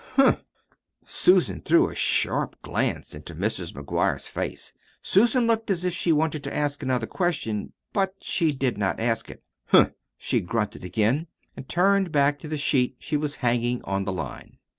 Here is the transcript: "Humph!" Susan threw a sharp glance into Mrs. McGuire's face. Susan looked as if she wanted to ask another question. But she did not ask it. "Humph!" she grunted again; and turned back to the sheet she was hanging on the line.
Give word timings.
"Humph!" 0.15 0.43
Susan 1.05 1.61
threw 1.61 1.87
a 1.87 1.93
sharp 1.93 2.59
glance 2.63 3.13
into 3.13 3.35
Mrs. 3.35 3.73
McGuire's 3.73 4.27
face. 4.27 4.73
Susan 5.03 5.45
looked 5.45 5.69
as 5.69 5.85
if 5.85 5.93
she 5.93 6.11
wanted 6.11 6.43
to 6.43 6.55
ask 6.55 6.81
another 6.81 7.05
question. 7.05 7.73
But 7.93 8.15
she 8.19 8.51
did 8.51 8.79
not 8.79 8.99
ask 8.99 9.29
it. 9.29 9.43
"Humph!" 9.67 9.91
she 10.17 10.41
grunted 10.41 10.83
again; 10.83 11.27
and 11.55 11.69
turned 11.69 12.11
back 12.11 12.39
to 12.39 12.47
the 12.47 12.57
sheet 12.57 12.95
she 12.97 13.15
was 13.15 13.35
hanging 13.45 13.83
on 13.83 14.05
the 14.05 14.11
line. 14.11 14.57